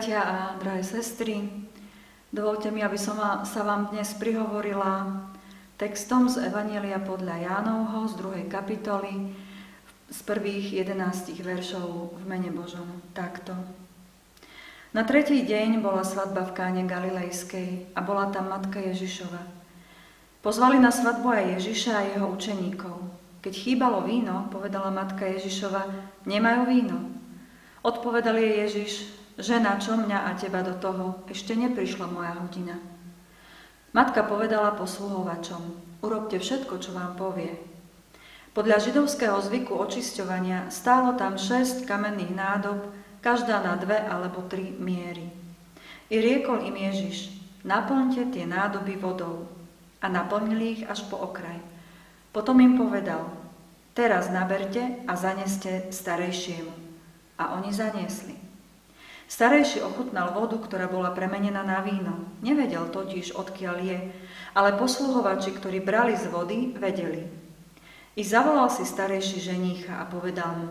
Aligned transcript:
Bratia 0.00 0.24
a 0.24 0.56
drahé 0.56 0.80
sestry, 0.80 1.44
dovolte 2.32 2.72
mi, 2.72 2.80
aby 2.80 2.96
som 2.96 3.20
sa 3.44 3.60
vám 3.60 3.92
dnes 3.92 4.16
prihovorila 4.16 5.28
textom 5.76 6.24
z 6.24 6.48
Evanielia 6.48 6.96
podľa 7.04 7.36
Jánovho 7.36 8.08
z 8.08 8.16
2. 8.48 8.48
kapitoly 8.48 9.28
z 10.08 10.18
prvých 10.24 10.88
11 10.88 11.44
veršov 11.44 12.16
v 12.16 12.22
mene 12.24 12.48
Božom. 12.48 12.88
Takto. 13.12 13.52
Na 14.96 15.04
tretí 15.04 15.44
deň 15.44 15.84
bola 15.84 16.00
svadba 16.00 16.48
v 16.48 16.56
káne 16.56 16.88
Galilejskej 16.88 17.92
a 17.92 18.00
bola 18.00 18.32
tam 18.32 18.48
matka 18.48 18.80
Ježišova. 18.80 19.44
Pozvali 20.40 20.80
na 20.80 20.96
svadbu 20.96 21.28
aj 21.28 21.60
Ježiša 21.60 21.92
a 21.92 22.08
jeho 22.08 22.32
učeníkov. 22.32 23.04
Keď 23.44 23.52
chýbalo 23.52 24.00
víno, 24.08 24.48
povedala 24.48 24.88
matka 24.88 25.28
Ježišova, 25.28 25.92
nemajú 26.24 26.60
víno. 26.72 26.96
Odpovedal 27.84 28.40
jej 28.40 28.64
Ježiš, 28.64 29.19
Žena, 29.40 29.80
čo 29.80 29.96
mňa 29.96 30.28
a 30.28 30.36
teba 30.36 30.60
do 30.60 30.76
toho, 30.76 31.24
ešte 31.24 31.56
neprišla 31.56 32.04
moja 32.12 32.36
hodina. 32.36 32.76
Matka 33.96 34.20
povedala 34.20 34.76
posluhovačom, 34.76 35.80
urobte 36.04 36.36
všetko, 36.36 36.76
čo 36.76 36.92
vám 36.92 37.16
povie. 37.16 37.56
Podľa 38.52 38.84
židovského 38.84 39.40
zvyku 39.40 39.72
očisťovania 39.80 40.68
stálo 40.68 41.16
tam 41.16 41.40
šesť 41.40 41.88
kamenných 41.88 42.36
nádob, 42.36 42.92
každá 43.24 43.64
na 43.64 43.80
dve 43.80 43.96
alebo 43.96 44.44
tri 44.44 44.76
miery. 44.76 45.32
I 46.12 46.20
riekol 46.20 46.60
im 46.60 46.76
Ježiš, 46.76 47.32
naplňte 47.64 48.36
tie 48.36 48.44
nádoby 48.44 49.00
vodou. 49.00 49.48
A 50.04 50.12
naplnili 50.12 50.80
ich 50.80 50.82
až 50.84 51.08
po 51.08 51.16
okraj. 51.16 51.60
Potom 52.36 52.60
im 52.60 52.76
povedal, 52.76 53.24
teraz 53.96 54.28
naberte 54.28 55.00
a 55.08 55.16
zaneste 55.16 55.88
starejšiemu. 55.88 56.72
A 57.40 57.56
oni 57.56 57.72
zaniesli. 57.72 58.49
Starejší 59.30 59.86
ochutnal 59.86 60.34
vodu, 60.34 60.58
ktorá 60.58 60.90
bola 60.90 61.14
premenená 61.14 61.62
na 61.62 61.78
víno. 61.86 62.26
Nevedel 62.42 62.90
totiž, 62.90 63.38
odkiaľ 63.38 63.76
je, 63.78 63.98
ale 64.58 64.74
posluhovači, 64.74 65.54
ktorí 65.54 65.78
brali 65.78 66.18
z 66.18 66.26
vody, 66.26 66.74
vedeli. 66.74 67.30
I 68.18 68.26
zavolal 68.26 68.66
si 68.74 68.82
starejší 68.82 69.38
ženícha 69.38 70.02
a 70.02 70.10
povedal 70.10 70.50
mu, 70.58 70.70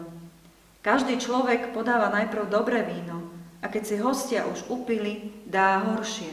každý 0.84 1.16
človek 1.24 1.72
podáva 1.72 2.12
najprv 2.12 2.52
dobré 2.52 2.84
víno 2.84 3.32
a 3.64 3.72
keď 3.72 3.84
si 3.88 3.96
hostia 3.96 4.44
už 4.44 4.68
upili, 4.68 5.32
dá 5.48 5.80
horšie. 5.80 6.32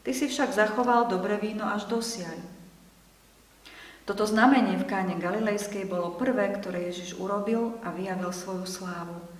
Ty 0.00 0.16
si 0.16 0.32
však 0.32 0.56
zachoval 0.56 1.12
dobré 1.12 1.36
víno 1.36 1.68
až 1.68 1.84
dosiaľ. 1.92 2.40
Toto 4.08 4.24
znamenie 4.24 4.80
v 4.80 4.88
káne 4.88 5.20
Galilejskej 5.20 5.84
bolo 5.84 6.16
prvé, 6.16 6.56
ktoré 6.56 6.88
Ježiš 6.88 7.20
urobil 7.20 7.76
a 7.84 7.92
vyjavil 7.92 8.32
svoju 8.32 8.64
slávu 8.64 9.35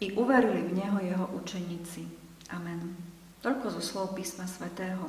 i 0.00 0.12
uverili 0.16 0.62
v 0.62 0.76
Neho 0.76 0.98
Jeho 1.00 1.26
učeníci. 1.32 2.04
Amen. 2.52 2.96
Toľko 3.40 3.66
zo 3.78 3.82
slov 3.82 4.06
písma 4.12 4.44
svätého. 4.44 5.08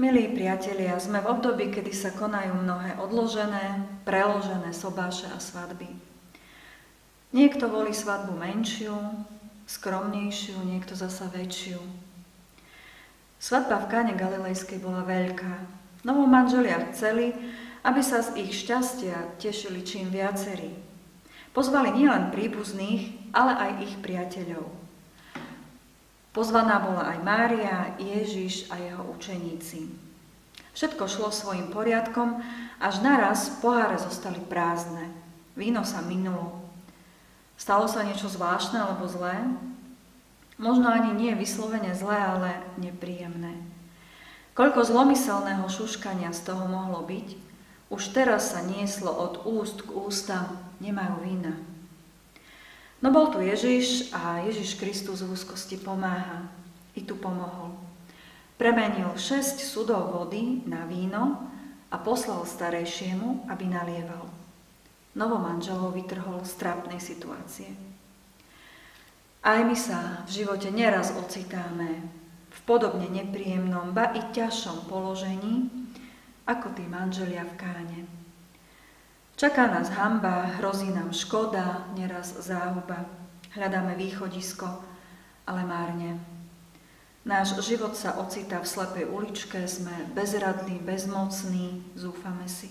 Milí 0.00 0.32
priatelia, 0.32 0.96
sme 0.96 1.20
v 1.20 1.30
období, 1.30 1.68
kedy 1.68 1.92
sa 1.92 2.10
konajú 2.10 2.58
mnohé 2.58 2.96
odložené, 2.96 3.86
preložené 4.08 4.72
sobáše 4.72 5.28
a 5.28 5.36
svadby. 5.36 5.86
Niekto 7.36 7.68
volí 7.68 7.92
svadbu 7.92 8.32
menšiu, 8.34 8.96
skromnejšiu, 9.68 10.58
niekto 10.64 10.96
zasa 10.96 11.28
väčšiu. 11.28 11.80
Svadba 13.36 13.84
v 13.84 13.90
káne 13.92 14.14
Galilejskej 14.16 14.80
bola 14.80 15.04
veľká. 15.04 15.54
Novo 16.08 16.24
manželia 16.26 16.82
chceli, 16.90 17.36
aby 17.84 18.00
sa 18.00 18.22
z 18.24 18.42
ich 18.42 18.52
šťastia 18.54 19.38
tešili 19.38 19.84
čím 19.84 20.08
viacerí. 20.08 20.91
Pozvali 21.52 21.92
nielen 21.92 22.32
príbuzných, 22.32 23.32
ale 23.36 23.52
aj 23.52 23.70
ich 23.84 23.94
priateľov. 24.00 24.64
Pozvaná 26.32 26.80
bola 26.80 27.12
aj 27.12 27.18
Mária, 27.20 27.92
Ježiš 28.00 28.72
a 28.72 28.80
jeho 28.80 29.04
učeníci. 29.12 29.92
Všetko 30.72 31.04
šlo 31.04 31.28
svojim 31.28 31.68
poriadkom, 31.68 32.40
až 32.80 33.04
naraz 33.04 33.52
poháre 33.60 34.00
zostali 34.00 34.40
prázdne. 34.40 35.12
Víno 35.52 35.84
sa 35.84 36.00
minulo. 36.00 36.64
Stalo 37.60 37.84
sa 37.84 38.00
niečo 38.00 38.32
zvláštne 38.32 38.80
alebo 38.80 39.04
zlé? 39.04 39.36
Možno 40.56 40.88
ani 40.88 41.12
nie 41.12 41.36
vyslovene 41.36 41.92
zlé, 41.92 42.16
ale 42.16 42.50
nepríjemné. 42.80 43.60
Koľko 44.56 44.88
zlomyselného 44.88 45.68
šuškania 45.68 46.32
z 46.32 46.48
toho 46.48 46.64
mohlo 46.64 47.04
byť, 47.04 47.51
už 47.92 48.16
teraz 48.16 48.56
sa 48.56 48.64
nieslo 48.64 49.12
od 49.12 49.44
úst 49.44 49.84
k 49.84 49.92
ústam, 49.92 50.56
nemajú 50.80 51.20
vína. 51.20 51.52
No 53.04 53.12
bol 53.12 53.28
tu 53.28 53.44
Ježiš 53.44 54.08
a 54.16 54.40
Ježiš 54.48 54.80
Kristus 54.80 55.20
v 55.20 55.36
úzkosti 55.36 55.76
pomáha. 55.76 56.48
I 56.96 57.04
tu 57.04 57.20
pomohol. 57.20 57.76
Premenil 58.56 59.12
šesť 59.16 59.60
sudov 59.60 60.12
vody 60.16 60.64
na 60.64 60.88
víno 60.88 61.50
a 61.92 61.96
poslal 62.00 62.46
starejšiemu, 62.48 63.48
aby 63.52 63.64
nalieval. 63.68 64.24
Novomanželov 65.12 65.92
vytrhol 65.92 66.40
z 66.48 66.52
trápnej 66.56 67.00
situácie. 67.02 67.68
Aj 69.42 69.60
my 69.60 69.74
sa 69.74 70.22
v 70.24 70.44
živote 70.44 70.70
neraz 70.70 71.10
ocitáme 71.12 72.06
v 72.52 72.58
podobne 72.62 73.10
nepríjemnom, 73.10 73.90
ba 73.90 74.14
i 74.14 74.22
ťažšom 74.30 74.86
položení, 74.86 75.81
ako 76.46 76.74
tí 76.74 76.84
manželia 76.86 77.46
v 77.46 77.54
káne. 77.54 78.00
Čaká 79.38 79.66
nás 79.66 79.90
hamba, 79.94 80.54
hrozí 80.60 80.90
nám 80.92 81.10
škoda, 81.10 81.88
neraz 81.98 82.36
záhuba. 82.38 83.08
Hľadáme 83.52 83.98
východisko, 83.98 84.68
ale 85.48 85.62
márne. 85.66 86.20
Náš 87.22 87.54
život 87.62 87.94
sa 87.94 88.18
ocitá 88.18 88.58
v 88.58 88.66
slepej 88.66 89.06
uličke, 89.06 89.62
sme 89.70 89.94
bezradní, 90.10 90.82
bezmocní, 90.82 91.82
zúfame 91.94 92.50
si. 92.50 92.66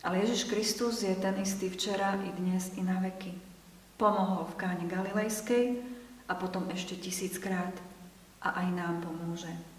Ale 0.00 0.18
Ježiš 0.24 0.48
Kristus 0.48 1.04
je 1.04 1.14
ten 1.14 1.36
istý 1.38 1.68
včera, 1.68 2.16
i 2.24 2.32
dnes, 2.40 2.72
i 2.74 2.82
na 2.82 2.98
veky. 2.98 3.36
Pomohol 4.00 4.48
v 4.50 4.58
káne 4.58 4.84
Galilejskej 4.88 5.78
a 6.26 6.32
potom 6.34 6.66
ešte 6.72 6.96
tisíckrát 6.98 7.76
a 8.42 8.64
aj 8.64 8.68
nám 8.74 9.04
pomôže. 9.04 9.71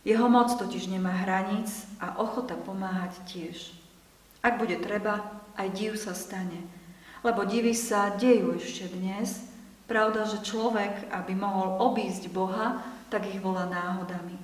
Jeho 0.00 0.32
moc 0.32 0.48
totiž 0.56 0.88
nemá 0.88 1.12
hraníc 1.12 1.84
a 2.00 2.16
ochota 2.16 2.56
pomáhať 2.56 3.20
tiež. 3.28 3.76
Ak 4.40 4.56
bude 4.56 4.80
treba, 4.80 5.20
aj 5.60 5.68
div 5.76 5.92
sa 6.00 6.16
stane. 6.16 6.64
Lebo 7.20 7.44
divy 7.44 7.76
sa 7.76 8.16
dejú 8.16 8.56
ešte 8.56 8.88
dnes. 8.96 9.44
Pravda, 9.84 10.24
že 10.24 10.40
človek, 10.40 11.12
aby 11.12 11.36
mohol 11.36 11.76
obísť 11.92 12.32
Boha, 12.32 12.80
tak 13.12 13.28
ich 13.28 13.44
volá 13.44 13.68
náhodami. 13.68 14.40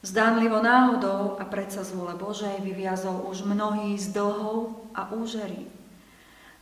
Zdánlivo 0.00 0.64
náhodou 0.64 1.36
a 1.36 1.44
predsa 1.44 1.84
z 1.84 1.92
vôle 1.92 2.16
Božej 2.16 2.64
vyviazol 2.64 3.28
už 3.28 3.44
mnohý 3.44 4.00
z 4.00 4.16
dlhov 4.16 4.88
a 4.96 5.12
úžerí. 5.12 5.68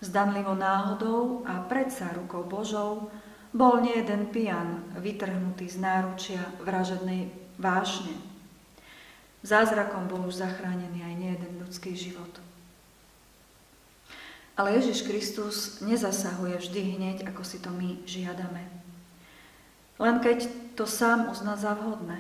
Zdanlivo 0.03 0.59
náhodou 0.59 1.47
a 1.47 1.63
predsa 1.63 2.11
rukou 2.19 2.43
Božou 2.43 3.15
bol 3.55 3.79
nie 3.79 3.95
jeden 3.95 4.27
pijan 4.35 4.83
vytrhnutý 4.99 5.71
z 5.71 5.79
náručia 5.79 6.43
vražednej 6.59 7.31
vášne. 7.59 8.15
Zázrakom 9.43 10.07
bol 10.11 10.27
už 10.27 10.43
zachránený 10.43 11.03
aj 11.03 11.15
nejeden 11.15 11.53
ľudský 11.63 11.95
život. 11.95 12.31
Ale 14.59 14.75
Ježiš 14.75 15.07
Kristus 15.07 15.79
nezasahuje 15.87 16.59
vždy 16.59 16.81
hneď, 16.99 17.17
ako 17.31 17.47
si 17.47 17.63
to 17.63 17.71
my 17.71 17.95
žiadame. 18.03 18.67
Len 19.99 20.17
keď 20.19 20.51
to 20.75 20.87
sám 20.87 21.31
uzná 21.31 21.55
za 21.55 21.79
vhodné. 21.79 22.19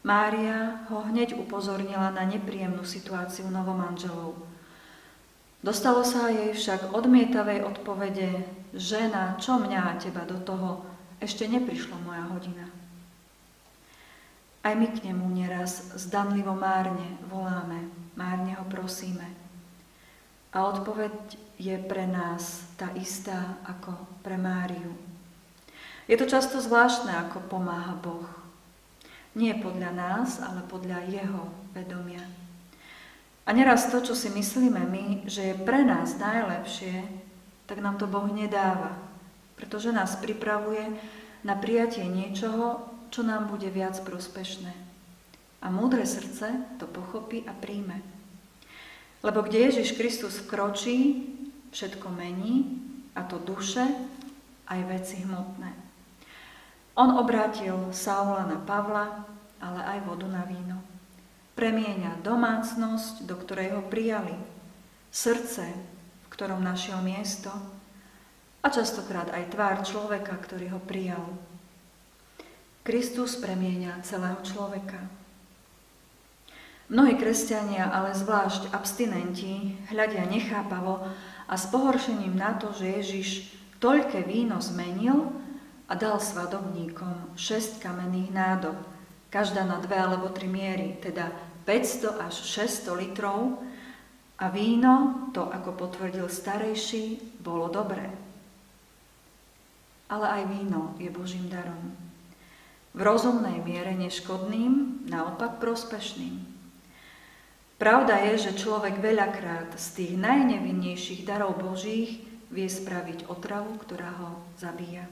Mária 0.00 0.88
ho 0.88 1.04
hneď 1.04 1.36
upozornila 1.36 2.08
na 2.12 2.24
nepríjemnú 2.24 2.80
situáciu 2.84 3.52
novomanželov. 3.52 4.40
Dostalo 5.60 6.00
sa 6.06 6.32
jej 6.32 6.54
však 6.56 6.96
odmietavej 6.96 7.66
odpovede, 7.66 8.46
žena, 8.72 9.36
čo 9.36 9.60
mňa 9.60 9.80
a 9.84 9.98
teba 10.00 10.24
do 10.24 10.40
toho, 10.40 10.86
ešte 11.20 11.44
neprišla 11.50 11.98
moja 12.08 12.24
hodina. 12.30 12.70
Aj 14.62 14.74
my 14.74 14.86
k 14.90 15.06
nemu 15.06 15.26
neraz 15.30 15.94
zdanlivo 15.94 16.52
márne 16.52 17.18
voláme, 17.30 17.86
márne 18.18 18.58
ho 18.58 18.66
prosíme. 18.66 19.24
A 20.50 20.66
odpoveď 20.66 21.14
je 21.60 21.76
pre 21.78 22.08
nás 22.08 22.66
tá 22.74 22.90
istá 22.98 23.60
ako 23.68 23.94
pre 24.24 24.34
Máriu. 24.34 24.96
Je 26.08 26.16
to 26.16 26.24
často 26.24 26.56
zvláštne, 26.56 27.12
ako 27.12 27.44
pomáha 27.52 27.92
Boh. 28.00 28.26
Nie 29.36 29.60
podľa 29.60 29.92
nás, 29.92 30.40
ale 30.40 30.64
podľa 30.64 31.04
Jeho 31.04 31.52
vedomia. 31.76 32.24
A 33.44 33.52
neraz 33.52 33.92
to, 33.92 34.00
čo 34.00 34.16
si 34.16 34.32
myslíme 34.32 34.82
my, 34.88 35.06
že 35.28 35.52
je 35.52 35.54
pre 35.62 35.84
nás 35.84 36.16
najlepšie, 36.16 37.04
tak 37.68 37.84
nám 37.84 38.00
to 38.00 38.08
Boh 38.08 38.24
nedáva, 38.28 38.96
pretože 39.56 39.92
nás 39.92 40.16
pripravuje 40.16 40.96
na 41.44 41.54
prijatie 41.56 42.08
niečoho, 42.08 42.97
čo 43.08 43.24
nám 43.24 43.48
bude 43.48 43.68
viac 43.72 43.98
prospešné. 44.04 44.72
A 45.58 45.66
múdre 45.68 46.06
srdce 46.06 46.78
to 46.78 46.86
pochopí 46.86 47.42
a 47.48 47.52
príjme. 47.52 47.98
Lebo 49.26 49.42
kde 49.42 49.68
Ježiš 49.68 49.98
Kristus 49.98 50.38
vkročí, 50.38 51.26
všetko 51.74 52.06
mení 52.14 52.78
a 53.18 53.26
to 53.26 53.42
duše 53.42 53.82
aj 54.70 54.80
veci 54.86 55.26
hmotné. 55.26 55.74
On 56.94 57.18
obrátil 57.18 57.90
Saula 57.94 58.46
na 58.46 58.58
Pavla, 58.62 59.26
ale 59.58 59.80
aj 59.82 59.98
vodu 60.06 60.26
na 60.30 60.46
víno. 60.46 60.78
Premieňa 61.58 62.22
domácnosť, 62.22 63.26
do 63.26 63.34
ktorej 63.34 63.74
ho 63.74 63.82
prijali, 63.86 64.34
srdce, 65.10 65.66
v 66.22 66.26
ktorom 66.30 66.62
našiel 66.62 67.02
miesto 67.02 67.50
a 68.62 68.66
častokrát 68.70 69.30
aj 69.34 69.50
tvár 69.50 69.76
človeka, 69.82 70.38
ktorý 70.38 70.74
ho 70.74 70.80
prijal. 70.82 71.26
Kristus 72.82 73.36
premieňa 73.38 74.00
celého 74.02 74.40
človeka. 74.42 74.98
Mnohí 76.88 77.20
kresťania, 77.20 77.92
ale 77.92 78.16
zvlášť 78.16 78.72
abstinenti, 78.72 79.76
hľadia 79.92 80.24
nechápavo 80.24 81.04
a 81.44 81.54
s 81.54 81.68
pohoršením 81.68 82.32
na 82.32 82.56
to, 82.56 82.72
že 82.72 82.96
Ježiš 82.96 83.28
toľké 83.76 84.24
víno 84.24 84.56
zmenil 84.56 85.28
a 85.84 85.92
dal 85.92 86.16
svadobníkom 86.16 87.36
šesť 87.36 87.84
kamenných 87.84 88.32
nádob, 88.32 88.76
každá 89.28 89.68
na 89.68 89.76
dve 89.84 90.00
alebo 90.00 90.32
tri 90.32 90.48
miery, 90.48 90.96
teda 90.96 91.28
500 91.68 92.24
až 92.24 92.34
600 92.56 92.96
litrov 93.04 93.60
a 94.40 94.48
víno, 94.48 95.28
to 95.36 95.44
ako 95.44 95.76
potvrdil 95.76 96.24
starejší, 96.24 97.36
bolo 97.44 97.68
dobré. 97.68 98.08
Ale 100.08 100.40
aj 100.40 100.42
víno 100.48 100.96
je 100.96 101.12
Božím 101.12 101.52
darom. 101.52 102.07
V 102.98 103.06
rozumnej 103.06 103.62
miere 103.62 103.94
neškodným, 103.94 105.06
naopak 105.06 105.62
prospešným. 105.62 106.34
Pravda 107.78 108.18
je, 108.26 108.50
že 108.50 108.58
človek 108.58 108.98
veľakrát 108.98 109.70
z 109.78 109.86
tých 109.94 110.12
najnevinnejších 110.18 111.22
darov 111.22 111.62
Božích 111.62 112.18
vie 112.50 112.66
spraviť 112.66 113.30
otravu, 113.30 113.78
ktorá 113.78 114.10
ho 114.18 114.42
zabíja. 114.58 115.06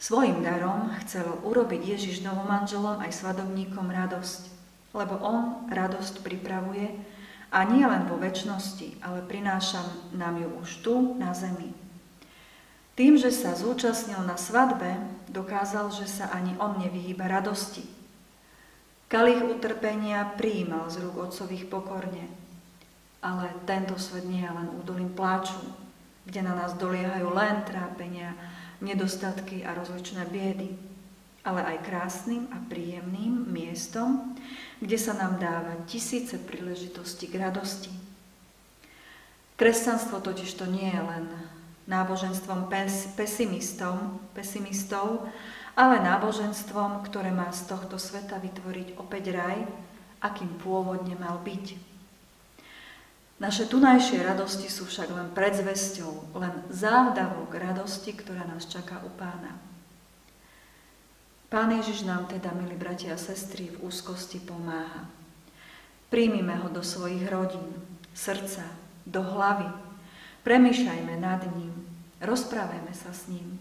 Svojim 0.00 0.40
darom 0.40 0.96
chcel 1.04 1.28
urobiť 1.44 1.84
Ježiš 1.84 2.24
novomanželom 2.24 3.04
aj 3.04 3.12
svadobníkom 3.12 3.92
radosť, 3.92 4.48
lebo 4.96 5.20
on 5.20 5.68
radosť 5.68 6.24
pripravuje 6.24 6.88
a 7.52 7.68
nie 7.68 7.84
len 7.84 8.08
vo 8.08 8.16
väčšnosti, 8.16 9.04
ale 9.04 9.20
prináša 9.28 9.84
nám 10.16 10.40
ju 10.40 10.48
už 10.56 10.70
tu 10.80 10.94
na 11.20 11.36
zemi. 11.36 11.76
Tým, 12.96 13.20
že 13.20 13.28
sa 13.28 13.52
zúčastnil 13.52 14.24
na 14.24 14.40
svadbe, 14.40 14.96
dokázal, 15.36 15.92
že 15.92 16.08
sa 16.08 16.32
ani 16.32 16.56
on 16.56 16.80
nevyhýba 16.80 17.28
radosti, 17.28 17.84
Kalich 19.06 19.38
utrpenia 19.38 20.34
prijímal 20.34 20.90
z 20.90 20.98
rúk 21.06 21.30
otcových 21.30 21.70
pokorne. 21.70 22.26
Ale 23.22 23.54
tento 23.62 23.94
svet 24.02 24.26
nie 24.26 24.42
je 24.42 24.50
len 24.50 24.66
údolím 24.74 25.14
pláču, 25.14 25.62
kde 26.26 26.42
na 26.42 26.58
nás 26.58 26.74
doliehajú 26.74 27.30
len 27.30 27.62
trápenia, 27.62 28.34
nedostatky 28.82 29.62
a 29.62 29.78
rozličné 29.78 30.26
biedy, 30.26 30.74
ale 31.46 31.62
aj 31.62 31.86
krásnym 31.86 32.50
a 32.50 32.58
príjemným 32.66 33.46
miestom, 33.46 34.34
kde 34.82 34.98
sa 34.98 35.14
nám 35.14 35.38
dáva 35.38 35.86
tisíce 35.86 36.34
príležitostí 36.42 37.30
k 37.30 37.46
radosti. 37.46 37.94
Kresťanstvo 39.54 40.18
totiž 40.18 40.50
to 40.58 40.66
nie 40.66 40.90
je 40.90 41.02
len 41.02 41.24
náboženstvom 41.86 42.66
pes, 42.66 43.10
pesimistov, 43.14 43.98
pesimistov, 44.34 45.26
ale 45.78 46.02
náboženstvom, 46.02 47.06
ktoré 47.06 47.30
má 47.30 47.50
z 47.54 47.70
tohto 47.70 47.98
sveta 47.98 48.42
vytvoriť 48.42 48.98
opäť 48.98 49.34
raj, 49.34 49.58
akým 50.22 50.50
pôvodne 50.58 51.14
mal 51.14 51.38
byť. 51.42 51.96
Naše 53.36 53.68
tunajšie 53.68 54.24
radosti 54.24 54.66
sú 54.72 54.88
však 54.88 55.12
len 55.12 55.28
predzvesťou, 55.36 56.40
len 56.40 56.64
závdavok 56.72 57.52
radosti, 57.52 58.16
ktorá 58.16 58.48
nás 58.48 58.64
čaká 58.64 58.96
u 59.04 59.12
pána. 59.12 59.60
Pán 61.52 61.70
Ježiš 61.70 62.08
nám 62.08 62.26
teda, 62.26 62.50
milí 62.56 62.74
bratia 62.74 63.14
a 63.14 63.20
sestry, 63.20 63.70
v 63.70 63.84
úzkosti 63.84 64.40
pomáha. 64.40 65.06
Príjmime 66.08 66.56
ho 66.64 66.72
do 66.72 66.80
svojich 66.80 67.28
rodín, 67.28 67.76
srdca, 68.16 68.64
do 69.04 69.20
hlavy. 69.20 69.85
Premýšľajme 70.46 71.18
nad 71.18 71.42
ním, 71.58 71.74
rozprávajme 72.22 72.94
sa 72.94 73.10
s 73.10 73.26
ním, 73.26 73.58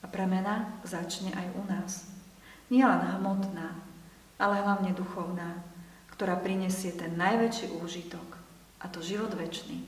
a 0.00 0.08
premena 0.08 0.72
začne 0.80 1.28
aj 1.36 1.46
u 1.52 1.62
nás. 1.68 1.92
Nie 2.72 2.88
len 2.88 3.04
hmotná, 3.20 3.76
ale 4.40 4.64
hlavne 4.64 4.96
duchovná, 4.96 5.60
ktorá 6.16 6.40
prinesie 6.40 6.96
ten 6.96 7.12
najväčší 7.20 7.76
úžitok, 7.76 8.40
a 8.80 8.88
to 8.88 9.04
život 9.04 9.36
väčší. 9.36 9.84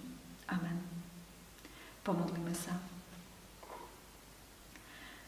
Amen. 0.53 0.77
Pomodlíme 2.05 2.53
sa. 2.53 2.77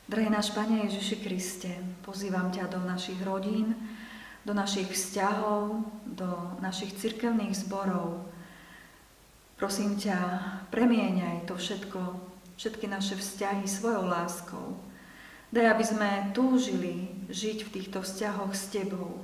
Drahý 0.08 0.32
náš 0.32 0.52
Pane 0.56 0.88
Ježiši 0.88 1.16
Kriste, 1.20 1.72
pozývam 2.04 2.48
ťa 2.52 2.68
do 2.68 2.80
našich 2.84 3.20
rodín, 3.24 3.76
do 4.44 4.56
našich 4.56 4.88
vzťahov, 4.88 5.84
do 6.04 6.56
našich 6.64 6.96
cirkevných 6.96 7.52
zborov. 7.52 8.24
Prosím 9.58 9.98
ťa, 9.98 10.16
premieňaj 10.70 11.50
to 11.50 11.58
všetko 11.58 12.28
všetky 12.58 12.90
naše 12.90 13.14
vzťahy 13.14 13.70
svojou 13.70 14.10
láskou. 14.10 14.78
Daj, 15.54 15.66
aby 15.78 15.84
sme 15.86 16.10
túžili 16.34 17.14
žiť 17.30 17.64
v 17.64 17.72
týchto 17.74 18.02
vzťahoch 18.02 18.52
s 18.52 18.68
Tebou. 18.74 19.22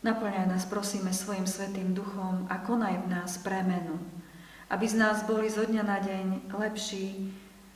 Naplňaj 0.00 0.48
nás, 0.48 0.64
prosíme, 0.64 1.12
svojim 1.12 1.44
svetým 1.44 1.92
duchom 1.92 2.48
a 2.48 2.56
konaj 2.64 3.04
v 3.04 3.10
nás 3.12 3.36
premenu, 3.44 4.00
aby 4.72 4.88
z 4.88 4.96
nás 4.96 5.28
boli 5.28 5.52
zo 5.52 5.68
dňa 5.68 5.84
na 5.84 6.00
deň 6.00 6.26
lepší 6.56 7.28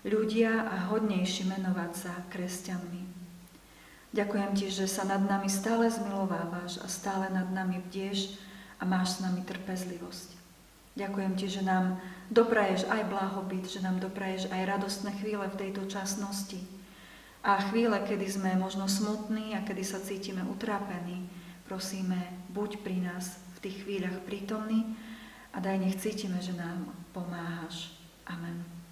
ľudia 0.08 0.64
a 0.64 0.88
hodnejší 0.88 1.44
menovať 1.44 1.92
sa 1.92 2.12
kresťanmi. 2.32 3.04
Ďakujem 4.16 4.50
Ti, 4.56 4.66
že 4.72 4.86
sa 4.88 5.04
nad 5.04 5.20
nami 5.20 5.52
stále 5.52 5.92
zmilovávaš 5.92 6.81
a 6.81 6.88
stále 6.88 7.28
nad 7.28 7.52
nami 7.52 7.84
bdieš 7.84 8.40
a 8.81 8.88
máš 8.88 9.20
s 9.20 9.22
nami 9.25 9.44
trpezlivosť. 9.44 10.44
Ďakujem 10.94 11.32
Ti, 11.35 11.46
že 11.50 11.62
nám 11.67 11.99
dopraješ 12.31 12.87
aj 12.87 13.11
blahobyt, 13.11 13.67
že 13.67 13.82
nám 13.82 13.98
dopraješ 13.98 14.46
aj 14.55 14.79
radostné 14.79 15.10
chvíle 15.19 15.43
v 15.51 15.58
tejto 15.58 15.91
časnosti. 15.91 16.63
A 17.44 17.60
chvíle, 17.69 17.98
kedy 18.01 18.24
sme 18.31 18.56
možno 18.56 18.89
smutní 18.89 19.53
a 19.58 19.67
kedy 19.67 19.82
sa 19.84 20.01
cítime 20.01 20.41
utrápení, 20.46 21.29
prosíme, 21.69 22.17
buď 22.48 22.81
pri 22.81 23.05
nás 23.05 23.36
v 23.60 23.69
tých 23.69 23.77
chvíľach 23.84 24.22
prítomný 24.24 24.96
a 25.53 25.60
daj 25.60 25.77
nech 25.82 26.01
cítime, 26.01 26.41
že 26.41 26.56
nám 26.56 26.89
pomáhaš. 27.13 27.93
Amen. 28.24 28.83